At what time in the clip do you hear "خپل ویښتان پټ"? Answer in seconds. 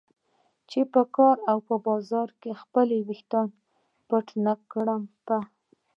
2.61-4.25